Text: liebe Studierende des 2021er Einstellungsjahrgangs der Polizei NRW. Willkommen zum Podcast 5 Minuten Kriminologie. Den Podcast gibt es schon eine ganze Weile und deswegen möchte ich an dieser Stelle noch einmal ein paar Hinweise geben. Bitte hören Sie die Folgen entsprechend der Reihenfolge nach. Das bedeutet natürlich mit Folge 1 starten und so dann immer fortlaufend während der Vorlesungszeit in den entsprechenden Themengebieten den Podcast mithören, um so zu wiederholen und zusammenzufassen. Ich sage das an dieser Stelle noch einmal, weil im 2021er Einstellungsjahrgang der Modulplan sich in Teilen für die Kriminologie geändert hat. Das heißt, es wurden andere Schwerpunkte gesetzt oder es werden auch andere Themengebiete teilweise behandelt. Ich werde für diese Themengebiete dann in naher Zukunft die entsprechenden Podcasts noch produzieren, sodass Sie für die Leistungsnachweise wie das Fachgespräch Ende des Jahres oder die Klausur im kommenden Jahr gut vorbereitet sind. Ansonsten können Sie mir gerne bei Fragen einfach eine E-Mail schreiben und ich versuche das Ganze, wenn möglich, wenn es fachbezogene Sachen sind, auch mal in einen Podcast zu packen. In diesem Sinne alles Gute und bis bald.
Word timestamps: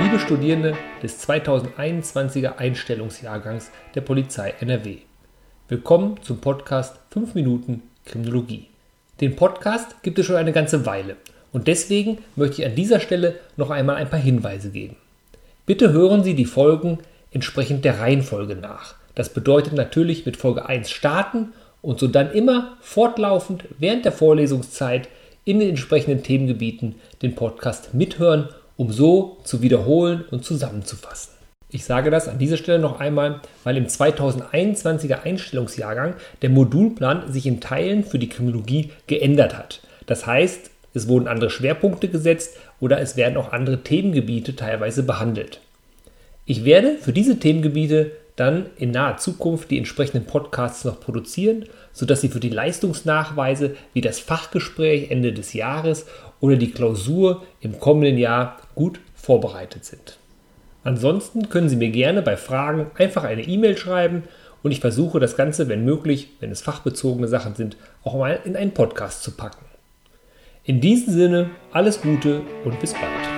liebe 0.00 0.20
Studierende 0.20 0.76
des 1.02 1.28
2021er 1.28 2.56
Einstellungsjahrgangs 2.56 3.72
der 3.96 4.00
Polizei 4.00 4.54
NRW. 4.60 4.98
Willkommen 5.68 6.22
zum 6.22 6.38
Podcast 6.38 7.00
5 7.10 7.34
Minuten 7.34 7.82
Kriminologie. 8.04 8.68
Den 9.20 9.34
Podcast 9.34 10.00
gibt 10.04 10.20
es 10.20 10.26
schon 10.26 10.36
eine 10.36 10.52
ganze 10.52 10.86
Weile 10.86 11.16
und 11.52 11.66
deswegen 11.66 12.18
möchte 12.36 12.62
ich 12.62 12.68
an 12.68 12.76
dieser 12.76 13.00
Stelle 13.00 13.40
noch 13.56 13.70
einmal 13.70 13.96
ein 13.96 14.08
paar 14.08 14.20
Hinweise 14.20 14.70
geben. 14.70 14.94
Bitte 15.66 15.92
hören 15.92 16.22
Sie 16.22 16.34
die 16.34 16.44
Folgen 16.44 16.98
entsprechend 17.32 17.84
der 17.84 17.98
Reihenfolge 17.98 18.54
nach. 18.54 18.94
Das 19.16 19.30
bedeutet 19.30 19.72
natürlich 19.72 20.24
mit 20.24 20.36
Folge 20.36 20.64
1 20.66 20.90
starten 20.90 21.52
und 21.82 21.98
so 21.98 22.06
dann 22.06 22.30
immer 22.30 22.76
fortlaufend 22.80 23.64
während 23.80 24.04
der 24.04 24.12
Vorlesungszeit 24.12 25.08
in 25.44 25.58
den 25.58 25.70
entsprechenden 25.70 26.22
Themengebieten 26.22 26.94
den 27.20 27.34
Podcast 27.34 27.94
mithören, 27.94 28.48
um 28.78 28.92
so 28.92 29.36
zu 29.44 29.60
wiederholen 29.60 30.24
und 30.30 30.44
zusammenzufassen. 30.44 31.34
Ich 31.68 31.84
sage 31.84 32.10
das 32.10 32.28
an 32.28 32.38
dieser 32.38 32.56
Stelle 32.56 32.78
noch 32.78 32.98
einmal, 32.98 33.42
weil 33.64 33.76
im 33.76 33.86
2021er 33.86 35.24
Einstellungsjahrgang 35.24 36.14
der 36.40 36.48
Modulplan 36.48 37.30
sich 37.30 37.44
in 37.44 37.60
Teilen 37.60 38.04
für 38.04 38.18
die 38.18 38.30
Kriminologie 38.30 38.92
geändert 39.06 39.58
hat. 39.58 39.82
Das 40.06 40.26
heißt, 40.26 40.70
es 40.94 41.08
wurden 41.08 41.28
andere 41.28 41.50
Schwerpunkte 41.50 42.08
gesetzt 42.08 42.56
oder 42.80 43.00
es 43.00 43.16
werden 43.16 43.36
auch 43.36 43.52
andere 43.52 43.82
Themengebiete 43.82 44.56
teilweise 44.56 45.02
behandelt. 45.02 45.60
Ich 46.46 46.64
werde 46.64 46.96
für 46.96 47.12
diese 47.12 47.38
Themengebiete 47.38 48.12
dann 48.38 48.66
in 48.76 48.90
naher 48.90 49.16
Zukunft 49.16 49.70
die 49.70 49.78
entsprechenden 49.78 50.26
Podcasts 50.26 50.84
noch 50.84 51.00
produzieren, 51.00 51.64
sodass 51.92 52.20
Sie 52.20 52.28
für 52.28 52.40
die 52.40 52.50
Leistungsnachweise 52.50 53.76
wie 53.92 54.00
das 54.00 54.20
Fachgespräch 54.20 55.10
Ende 55.10 55.32
des 55.32 55.52
Jahres 55.52 56.06
oder 56.40 56.56
die 56.56 56.70
Klausur 56.70 57.42
im 57.60 57.80
kommenden 57.80 58.18
Jahr 58.18 58.58
gut 58.74 59.00
vorbereitet 59.14 59.84
sind. 59.84 60.18
Ansonsten 60.84 61.48
können 61.48 61.68
Sie 61.68 61.76
mir 61.76 61.90
gerne 61.90 62.22
bei 62.22 62.36
Fragen 62.36 62.90
einfach 62.96 63.24
eine 63.24 63.42
E-Mail 63.42 63.76
schreiben 63.76 64.24
und 64.62 64.72
ich 64.72 64.80
versuche 64.80 65.20
das 65.20 65.36
Ganze, 65.36 65.68
wenn 65.68 65.84
möglich, 65.84 66.30
wenn 66.40 66.50
es 66.50 66.62
fachbezogene 66.62 67.28
Sachen 67.28 67.54
sind, 67.54 67.76
auch 68.04 68.16
mal 68.16 68.40
in 68.44 68.56
einen 68.56 68.72
Podcast 68.72 69.22
zu 69.22 69.32
packen. 69.32 69.64
In 70.64 70.80
diesem 70.80 71.12
Sinne 71.12 71.50
alles 71.72 72.00
Gute 72.00 72.42
und 72.64 72.78
bis 72.80 72.92
bald. 72.92 73.37